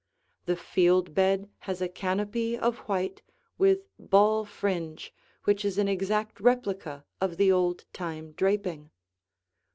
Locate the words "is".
5.63-5.77